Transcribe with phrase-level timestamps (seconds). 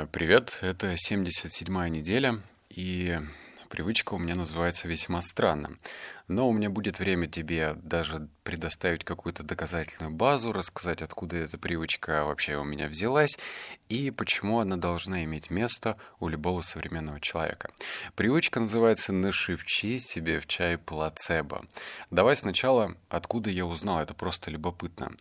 [0.00, 3.18] Э, привет, это 77-я неделя, и
[3.68, 5.76] привычка у меня называется весьма странно.
[6.26, 12.24] Но у меня будет время тебе даже предоставить какую-то доказательную базу, рассказать, откуда эта привычка
[12.24, 13.36] вообще у меня взялась
[13.88, 17.70] и почему она должна иметь место у любого современного человека.
[18.14, 21.66] Привычка называется «Нашепчи себе в чай плацебо».
[22.10, 25.12] Давай сначала, откуда я узнал, это просто любопытно.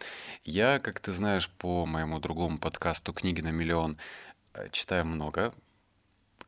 [0.43, 3.97] Я, как ты знаешь, по моему другому подкасту «Книги на миллион»
[4.71, 5.53] читаю много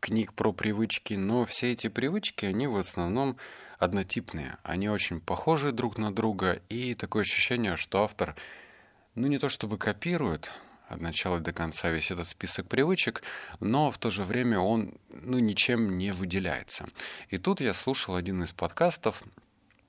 [0.01, 3.37] книг про привычки, но все эти привычки, они в основном
[3.77, 4.57] однотипные.
[4.63, 8.35] Они очень похожи друг на друга, и такое ощущение, что автор,
[9.15, 10.53] ну не то чтобы копирует
[10.87, 13.23] от начала до конца весь этот список привычек,
[13.59, 16.89] но в то же время он ну, ничем не выделяется.
[17.29, 19.23] И тут я слушал один из подкастов,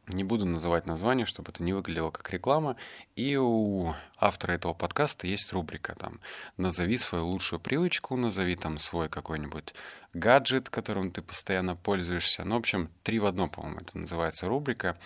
[0.08, 2.76] не буду называть название, чтобы это не выглядело как реклама.
[3.14, 6.20] И у автора этого подкаста есть рубрика там
[6.56, 9.74] «Назови свою лучшую привычку», «Назови там свой какой-нибудь
[10.12, 12.44] гаджет, которым ты постоянно пользуешься».
[12.44, 14.98] Ну, в общем, три в одном, по-моему, это называется рубрика.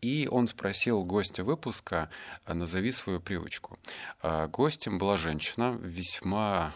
[0.00, 2.08] И он спросил гостя выпуска
[2.46, 3.78] «Назови свою привычку».
[4.22, 6.74] А, гостем была женщина, весьма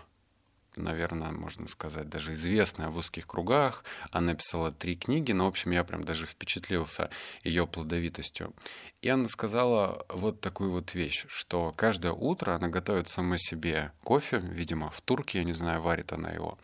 [0.77, 3.85] наверное, можно сказать, даже известная в узких кругах.
[4.11, 7.11] Она писала три книги, но, в общем, я прям даже впечатлился
[7.45, 8.53] ее плодовитостью.
[9.01, 14.39] И она сказала вот такую вот вещь, что каждое утро она готовит сама себе кофе,
[14.39, 16.59] видимо, в турке, я не знаю, варит она его.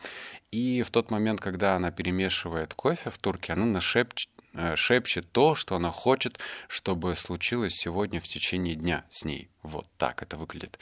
[0.51, 5.53] И в тот момент, когда она перемешивает кофе в турке, она нашепчет э, шепчет то,
[5.53, 9.49] что она хочет, чтобы случилось сегодня в течение дня с ней.
[9.61, 10.79] Вот так это выглядит.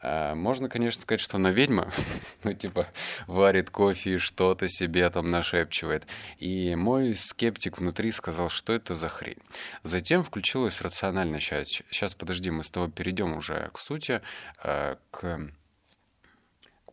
[0.00, 1.90] А, можно, конечно, сказать, что она ведьма,
[2.44, 2.86] ну, типа,
[3.26, 6.06] варит кофе и что-то себе там нашепчивает.
[6.38, 9.38] И мой скептик внутри сказал, что это за хрень.
[9.82, 11.82] Затем включилась рациональная часть.
[11.90, 14.22] Сейчас, подожди, мы с тобой перейдем уже к сути,
[14.62, 15.50] а, к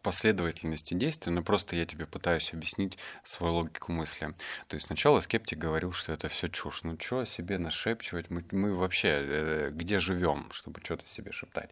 [0.06, 4.36] последовательности действий, но просто я тебе пытаюсь объяснить свою логику мысли.
[4.68, 6.84] То есть сначала скептик говорил, что это все чушь.
[6.84, 8.30] Ну что себе нашепчивать?
[8.30, 11.72] Мы, мы вообще э, где живем, чтобы что-то себе шептать?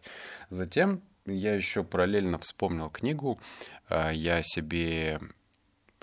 [0.50, 3.40] Затем я еще параллельно вспомнил книгу.
[3.88, 5.20] А, я себе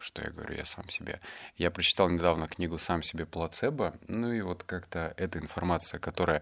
[0.02, 1.22] что я говорю, я сам себе.
[1.58, 6.42] Я прочитал недавно книгу «Сам себе плацебо», ну и вот как-то эта информация, которая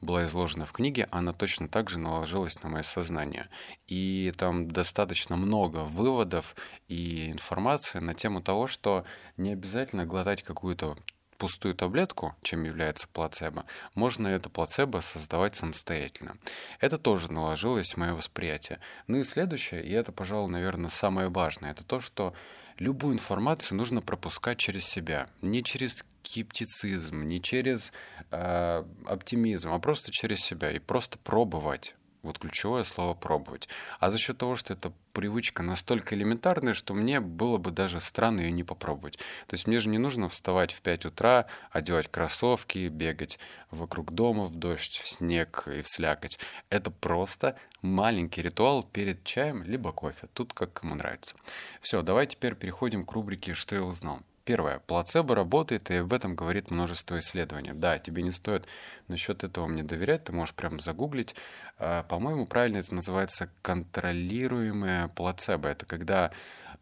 [0.00, 3.48] была изложена в книге, она точно так же наложилась на мое сознание.
[3.86, 6.54] И там достаточно много выводов
[6.86, 9.04] и информации на тему того, что
[9.36, 10.96] не обязательно глотать какую-то
[11.38, 16.36] пустую таблетку, чем является плацебо, можно это плацебо создавать самостоятельно.
[16.80, 18.80] Это тоже наложилось в мое восприятие.
[19.06, 22.34] Ну и следующее, и это, пожалуй, наверное, самое важное, это то, что
[22.78, 25.28] любую информацию нужно пропускать через себя.
[25.40, 27.92] Не через скептицизм, не через
[28.30, 30.70] э, оптимизм, а просто через себя.
[30.70, 31.94] И просто пробовать.
[32.28, 33.70] Вот ключевое слово «пробовать».
[34.00, 38.40] А за счет того, что эта привычка настолько элементарная, что мне было бы даже странно
[38.40, 39.16] ее не попробовать.
[39.46, 43.38] То есть мне же не нужно вставать в 5 утра, одевать кроссовки, бегать
[43.70, 46.38] вокруг дома в дождь, в снег и в слякоть.
[46.68, 50.28] Это просто маленький ритуал перед чаем либо кофе.
[50.34, 51.34] Тут как кому нравится.
[51.80, 54.20] Все, давай теперь переходим к рубрике «Что я узнал».
[54.48, 54.78] Первое.
[54.78, 57.72] Плацебо работает, и об этом говорит множество исследований.
[57.74, 58.66] Да, тебе не стоит
[59.06, 61.34] насчет этого мне доверять, ты можешь прям загуглить.
[61.78, 65.68] А, по-моему, правильно это называется контролируемое плацебо.
[65.68, 66.32] Это когда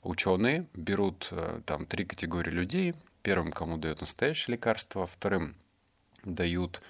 [0.04, 2.94] ученые берут э, там три категории людей.
[3.22, 5.56] Первым, кому дают настоящее лекарство, вторым
[6.22, 6.80] дают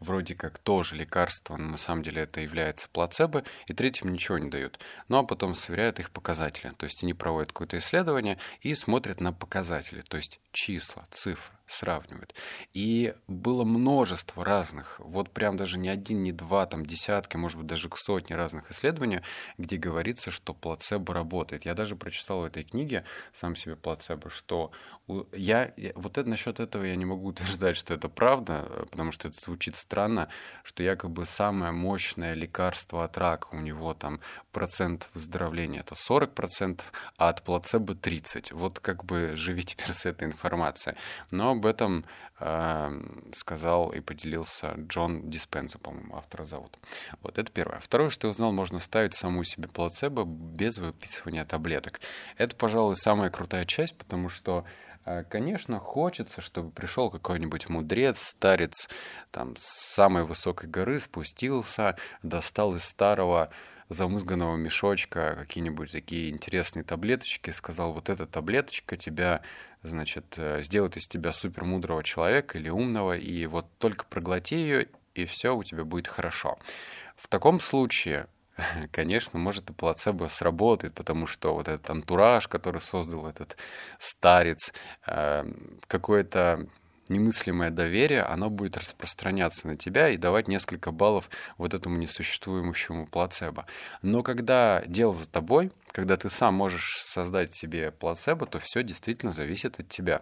[0.00, 4.50] вроде как тоже лекарство, но на самом деле это является плацебо, и третьим ничего не
[4.50, 4.78] дают.
[5.08, 6.70] Ну а потом сверяют их показатели.
[6.76, 12.34] То есть они проводят какое-то исследование и смотрят на показатели, то есть числа, цифры сравнивают.
[12.72, 17.66] И было множество разных, вот прям даже не один, не два, там десятки, может быть,
[17.66, 19.20] даже к сотне разных исследований,
[19.58, 21.64] где говорится, что плацебо работает.
[21.64, 24.72] Я даже прочитал в этой книге сам себе плацебо, что
[25.32, 29.40] я, вот это насчет этого я не могу утверждать, что это правда, потому что это
[29.40, 30.28] звучит странно,
[30.62, 34.20] что якобы самое мощное лекарство от рака у него там
[34.52, 36.80] процент выздоровления это 40%,
[37.16, 38.54] а от плацебо 30%.
[38.54, 40.96] Вот как бы живи теперь с этой информацией.
[41.30, 42.04] Но об этом
[42.40, 43.00] э,
[43.34, 46.78] сказал и поделился Джон Диспенза, по-моему, автора зовут.
[47.22, 47.80] Вот это первое.
[47.80, 52.00] Второе, что я узнал, можно ставить саму себе плацебо без выписывания таблеток.
[52.36, 54.64] Это, пожалуй, самая крутая часть, потому что
[55.04, 58.88] э, Конечно, хочется, чтобы пришел какой-нибудь мудрец, старец,
[59.30, 63.50] там, с самой высокой горы спустился, достал из старого
[63.94, 69.42] замызганного мешочка какие-нибудь такие интересные таблеточки, сказал, вот эта таблеточка тебя,
[69.82, 75.24] значит, э, сделает из тебя супермудрого человека или умного, и вот только проглоти ее, и
[75.24, 76.58] все у тебя будет хорошо.
[77.16, 78.26] В таком случае
[78.92, 83.56] конечно, может и плацебо сработает, потому что вот этот антураж, который создал этот
[83.98, 84.72] старец,
[85.06, 85.44] э,
[85.86, 86.66] какое-то
[87.08, 93.66] немыслимое доверие, оно будет распространяться на тебя и давать несколько баллов вот этому несуществующему плацебо.
[94.02, 99.32] Но когда дело за тобой, когда ты сам можешь создать себе плацебо, то все действительно
[99.32, 100.20] зависит от тебя.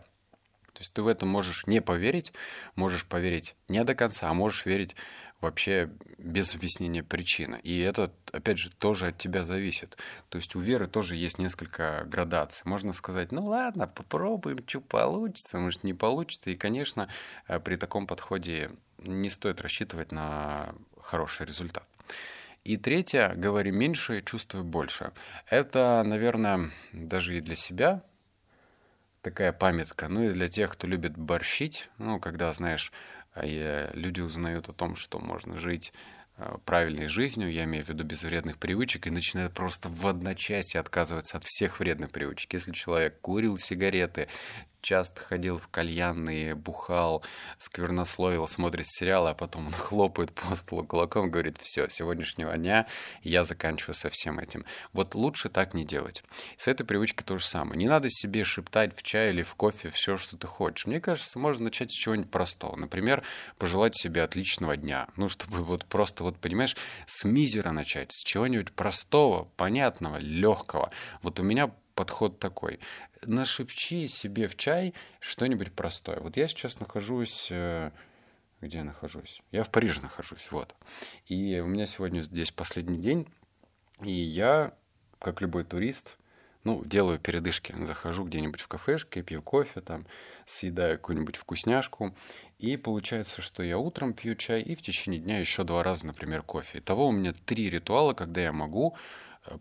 [0.73, 2.32] То есть ты в этом можешь не поверить,
[2.76, 4.96] можешь поверить не до конца, а можешь верить
[5.43, 7.61] вообще без объяснения причины.
[7.62, 9.99] И это, опять же, тоже от тебя зависит.
[10.29, 12.62] То есть у веры тоже есть несколько градаций.
[12.65, 16.50] Можно сказать, ну ладно, попробуем, что получится, может не получится.
[16.50, 17.09] И, конечно,
[17.49, 21.87] э, при таком подходе не стоит рассчитывать на хороший результат.
[22.65, 25.12] И третье, говори меньше, чувствуй больше.
[25.50, 28.05] Это, наверное, даже и для себя
[29.21, 32.93] такая памятка, ну и для тех, кто любит борщить, ну, когда, знаешь,
[33.43, 35.93] и люди узнают о том, что можно жить
[36.37, 40.81] э, правильной жизнью, я имею в виду без вредных привычек, и начинают просто в одночасье
[40.81, 42.52] отказываться от всех вредных привычек.
[42.52, 44.29] Если человек курил сигареты,
[44.82, 47.23] часто ходил в кальянные, бухал,
[47.58, 52.87] сквернословил, смотрит сериалы, а потом он хлопает по столу кулаком, говорит, все, сегодняшнего дня
[53.23, 54.64] я заканчиваю со всем этим.
[54.93, 56.23] Вот лучше так не делать.
[56.56, 57.79] С этой привычкой то же самое.
[57.79, 60.87] Не надо себе шептать в чай или в кофе все, что ты хочешь.
[60.87, 62.76] Мне кажется, можно начать с чего-нибудь простого.
[62.76, 63.23] Например,
[63.58, 65.06] пожелать себе отличного дня.
[65.17, 66.76] Ну, чтобы вот просто, вот понимаешь,
[67.06, 70.90] с мизера начать, с чего-нибудь простого, понятного, легкого.
[71.23, 72.81] Вот у меня подход такой
[73.27, 76.21] нашепчи себе в чай что-нибудь простое.
[76.21, 77.49] Вот я сейчас нахожусь...
[77.51, 77.91] Э,
[78.61, 79.43] где я нахожусь?
[79.51, 80.75] Я в Париже нахожусь, вот.
[81.27, 83.29] И у меня сегодня здесь последний день,
[84.01, 84.73] и я,
[85.19, 86.17] как любой турист,
[86.65, 87.75] ну, делаю передышки.
[87.85, 90.07] Захожу где-нибудь в кафешке, пью кофе, там,
[90.47, 92.15] съедаю какую-нибудь вкусняшку.
[92.59, 96.43] И получается, что я утром пью чай и в течение дня еще два раза, например,
[96.43, 96.79] кофе.
[96.79, 98.97] Итого у меня три ритуала, когда я могу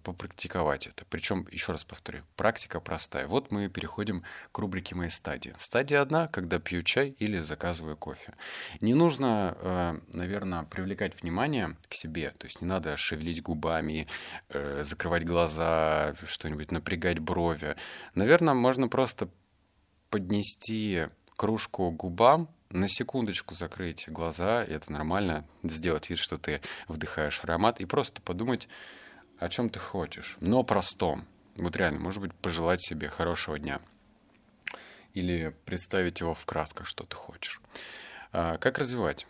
[0.04, 1.06] попрактиковать это.
[1.10, 3.28] Причем, еще раз повторю, практика простая.
[3.28, 5.56] Вот мы переходим к рубрике «Мои стадии».
[5.60, 8.34] Стадия одна, когда пью чай или заказываю кофе.
[8.80, 14.08] Не нужно, э, наверное, привлекать внимание к себе, то есть не надо шевелить губами,
[14.50, 17.76] э, закрывать глаза, что-нибудь напрягать брови.
[18.14, 19.30] Наверное, можно просто
[20.10, 27.44] поднести кружку губам, на секундочку закрыть глаза, и это нормально, сделать вид, что ты вдыхаешь
[27.44, 28.70] аромат, и просто подумать,
[29.42, 31.26] о чем ты хочешь, но простом.
[31.56, 33.82] Вот реально, может быть, пожелать себе хорошего дня.
[35.14, 37.60] Или представить его в красках, что ты хочешь.
[38.32, 39.26] А, как развивать?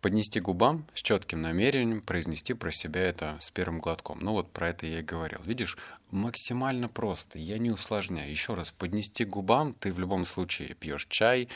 [0.00, 4.18] Поднести губам с четким намерением, произнести про себя это с первым глотком.
[4.22, 5.40] Ну вот про это я и говорил.
[5.44, 5.76] Видишь,
[6.10, 8.30] максимально просто, я не усложняю.
[8.30, 11.48] Еще раз, поднести губам ты в любом случае пьешь чай,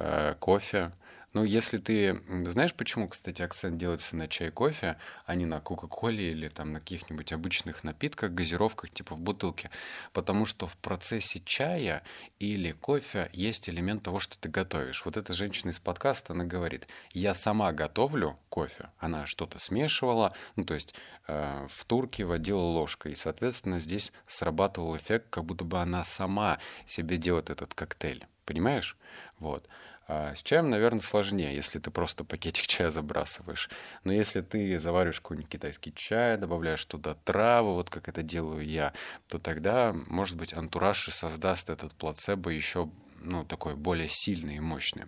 [0.00, 0.90] э, кофе,
[1.32, 2.20] ну, если ты...
[2.46, 4.96] Знаешь, почему, кстати, акцент делается на чай, кофе,
[5.26, 9.70] а не на кока-коле или там на каких-нибудь обычных напитках, газировках, типа в бутылке?
[10.12, 12.02] Потому что в процессе чая
[12.40, 15.04] или кофе есть элемент того, что ты готовишь.
[15.04, 18.90] Вот эта женщина из подкаста, она говорит, я сама готовлю кофе.
[18.98, 20.96] Она что-то смешивала, ну, то есть
[21.28, 23.12] э, в турке водила ложкой.
[23.12, 28.26] И, соответственно, здесь срабатывал эффект, как будто бы она сама себе делает этот коктейль.
[28.46, 28.96] Понимаешь?
[29.38, 29.68] Вот.
[30.12, 33.70] А с чаем, наверное, сложнее, если ты просто пакетик чая забрасываешь.
[34.02, 38.92] Но если ты завариваешь какой-нибудь китайский чай, добавляешь туда травы, вот как это делаю я,
[39.28, 44.60] то тогда, может быть, антураж и создаст этот плацебо еще ну, такой более сильный и
[44.60, 45.04] мощный.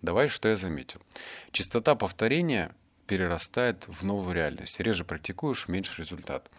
[0.00, 1.02] Давай, что я заметил.
[1.50, 2.74] Частота повторения
[3.06, 4.80] перерастает в новую реальность.
[4.80, 6.50] Реже практикуешь, меньше результат.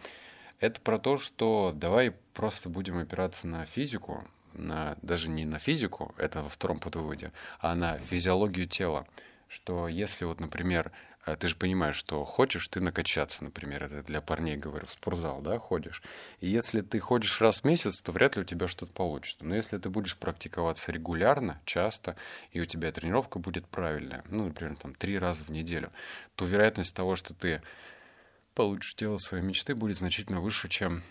[0.60, 6.14] Это про то, что давай просто будем опираться на физику, на, даже не на физику,
[6.18, 9.06] это во втором подводе, а на физиологию тела.
[9.48, 10.92] Что если вот, например,
[11.26, 15.40] э, ты же понимаешь, что хочешь ты накачаться, например, это для парней говорю, в спортзал,
[15.40, 16.02] да, ходишь.
[16.38, 19.44] И если ты ходишь раз в месяц, то вряд ли у тебя что-то получится.
[19.44, 22.16] Но если ты будешь практиковаться регулярно, часто,
[22.52, 25.90] и у тебя тренировка будет правильная, ну, например, там, три раза в неделю,
[26.36, 27.60] то вероятность того, что ты
[28.54, 31.02] получишь тело своей мечты, будет значительно выше, чем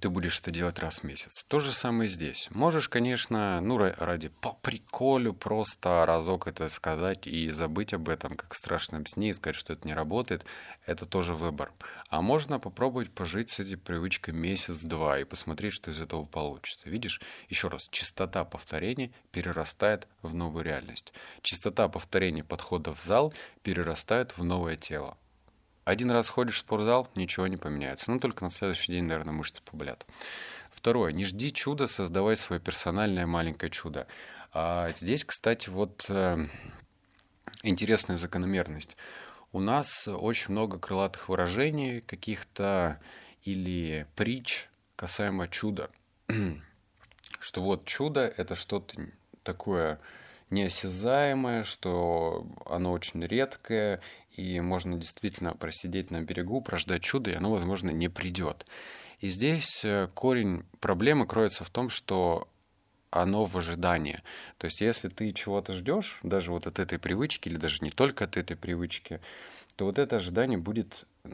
[0.00, 1.44] ты будешь это делать раз в месяц.
[1.44, 2.48] То же самое здесь.
[2.50, 8.54] Можешь, конечно, ну, ради по приколю просто разок это сказать и забыть об этом, как
[8.54, 10.44] страшно сне, и сказать, что это не работает.
[10.86, 11.72] Это тоже выбор.
[12.08, 16.88] А можно попробовать пожить с этой привычкой месяц-два и посмотреть, что из этого получится.
[16.88, 21.12] Видишь, еще раз, частота повторений перерастает в новую реальность.
[21.42, 25.16] Частота повторений подхода в зал перерастает в новое тело.
[25.86, 28.10] Один раз ходишь в спортзал, ничего не поменяется.
[28.10, 30.04] Ну, только на следующий день, наверное, мышцы поболят.
[30.68, 31.12] Второе.
[31.12, 34.08] Не жди чуда, создавай свое персональное маленькое чудо.
[34.52, 36.48] А здесь, кстати, вот э,
[37.62, 38.96] интересная закономерность.
[39.52, 43.00] у нас очень много крылатых выражений каких-то
[43.44, 45.88] или притч касаемо чуда.
[47.38, 49.06] что вот чудо— это что-то
[49.44, 50.00] такое
[50.50, 54.00] неосязаемое, что оно очень редкое,
[54.36, 58.66] и можно действительно просидеть на берегу, прождать чудо, и оно, возможно, не придет.
[59.20, 62.48] И здесь э, корень проблемы кроется в том, что
[63.10, 64.22] оно в ожидании.
[64.58, 68.24] То есть, если ты чего-то ждешь, даже вот от этой привычки, или даже не только
[68.24, 69.20] от этой привычки,
[69.76, 71.30] то вот это ожидание будет э,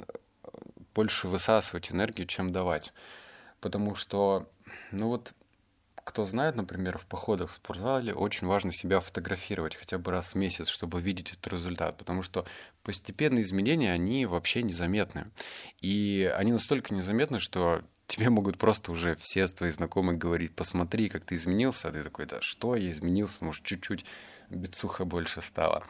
[0.94, 2.92] больше высасывать энергию, чем давать.
[3.60, 4.48] Потому что,
[4.92, 5.34] ну вот,
[6.04, 10.34] кто знает, например, в походах в спортзале очень важно себя фотографировать хотя бы раз в
[10.36, 12.44] месяц, чтобы видеть этот результат, потому что
[12.82, 15.30] постепенные изменения, они вообще незаметны.
[15.80, 21.24] И они настолько незаметны, что тебе могут просто уже все твои знакомые говорить, посмотри, как
[21.24, 24.04] ты изменился, а ты такой, да что я изменился, может, чуть-чуть
[24.50, 25.84] бицуха больше стало.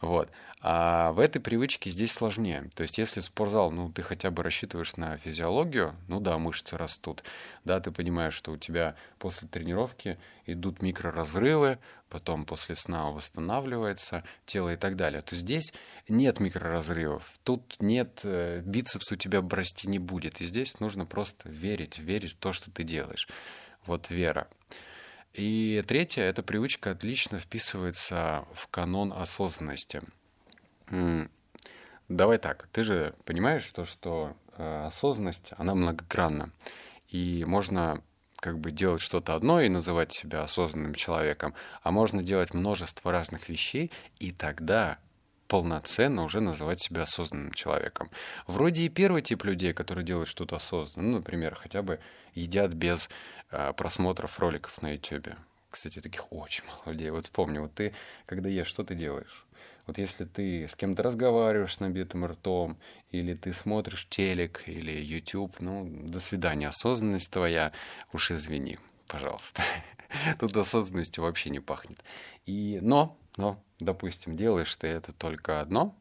[0.00, 0.30] Вот.
[0.60, 2.68] А в этой привычке здесь сложнее.
[2.74, 7.22] То есть, если спортзал, ну, ты хотя бы рассчитываешь на физиологию, ну да, мышцы растут,
[7.64, 14.72] да, ты понимаешь, что у тебя после тренировки идут микроразрывы, потом после сна восстанавливается тело
[14.72, 15.72] и так далее, то здесь
[16.08, 21.48] нет микроразрывов, тут нет, э, бицепс у тебя расти не будет, и здесь нужно просто
[21.48, 23.28] верить, верить в то, что ты делаешь.
[23.86, 24.48] Вот вера.
[25.36, 30.00] И третье, эта привычка отлично вписывается в канон осознанности.
[32.08, 36.52] Давай так, ты же понимаешь то, что э, осознанность, она многогранна.
[37.08, 38.02] И можно
[38.36, 41.52] как бы делать что-то одно и называть себя осознанным человеком,
[41.82, 44.98] а можно делать множество разных вещей, и тогда
[45.46, 48.10] полноценно уже называть себя осознанным человеком.
[48.46, 52.00] Вроде и первый тип людей, которые делают что-то осознанно, ну, например, хотя бы
[52.34, 53.08] едят без
[53.50, 55.28] э, просмотров роликов на YouTube.
[55.70, 57.10] Кстати, таких очень мало людей.
[57.10, 57.92] Вот вспомни, вот ты,
[58.24, 59.46] когда ешь, что ты делаешь?
[59.86, 62.76] Вот если ты с кем-то разговариваешь с набитым ртом,
[63.10, 67.72] или ты смотришь телек, или YouTube, ну, до свидания, осознанность твоя,
[68.12, 69.62] уж извини, пожалуйста.
[70.40, 72.02] Тут осознанностью вообще не пахнет.
[72.46, 75.94] И, но, но, допустим, делаешь ты это только одно,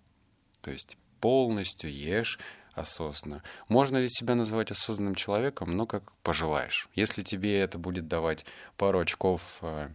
[0.62, 2.40] то есть полностью ешь
[2.74, 3.42] осознанно.
[3.70, 5.72] Можно ли себя называть осознанным человеком?
[5.76, 6.90] Ну, как пожелаешь.
[6.94, 8.46] Если тебе это будет давать
[8.78, 9.90] пару очков э,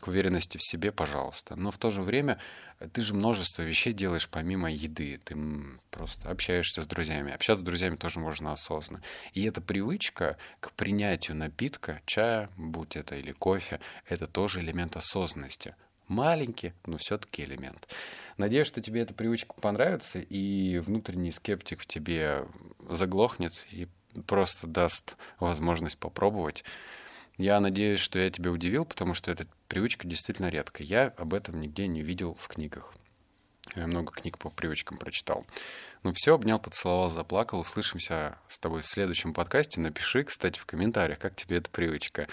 [0.00, 1.56] к уверенности в себе, пожалуйста.
[1.56, 2.38] Но в то же время
[2.92, 5.18] ты же множество вещей делаешь помимо еды.
[5.24, 5.36] Ты
[5.90, 7.32] просто общаешься с друзьями.
[7.32, 9.02] Общаться с друзьями тоже можно осознанно.
[9.32, 15.74] И эта привычка к принятию напитка, чая, будь это или кофе, это тоже элемент осознанности.
[16.08, 17.88] Маленький, но все-таки элемент.
[18.36, 22.46] Надеюсь, что тебе эта привычка понравится, и внутренний скептик в тебе
[22.88, 23.88] заглохнет и
[24.26, 26.64] просто даст возможность попробовать.
[27.38, 30.86] Я надеюсь, что я тебя удивил, потому что эта привычка действительно редкая.
[30.86, 32.94] Я об этом нигде не видел в книгах.
[33.74, 35.44] Я много книг по привычкам прочитал.
[36.02, 37.60] Ну все, обнял, поцеловал, заплакал.
[37.60, 39.80] Услышимся с тобой в следующем подкасте.
[39.80, 42.28] Напиши, кстати, в комментариях, как тебе эта привычка.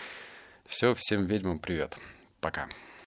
[0.66, 1.98] Все, всем ведьмам привет.
[2.40, 2.70] Пока.